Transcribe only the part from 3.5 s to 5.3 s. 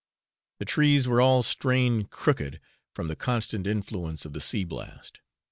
influence of the sea blast.